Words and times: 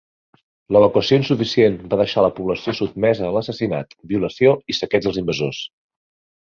L'evacuació 0.75 1.19
insuficient 1.21 1.77
va 1.93 1.99
deixar 2.01 2.21
a 2.21 2.25
la 2.27 2.33
població 2.39 2.75
sotmesa 2.81 3.29
a 3.29 3.33
l'assassinat, 3.37 3.97
violació 4.15 4.59
i 4.75 4.79
saqueig 4.83 5.09
dels 5.09 5.25
invasors. 5.27 5.67